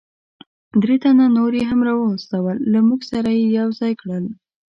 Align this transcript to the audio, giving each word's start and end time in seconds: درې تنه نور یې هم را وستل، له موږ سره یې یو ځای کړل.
درې 0.81 0.95
تنه 1.03 1.25
نور 1.37 1.51
یې 1.59 1.63
هم 1.69 1.79
را 1.87 1.93
وستل، 1.97 2.45
له 2.71 2.79
موږ 2.87 3.01
سره 3.11 3.29
یې 3.39 3.45
یو 3.59 3.69
ځای 3.79 3.93
کړل. 4.01 4.25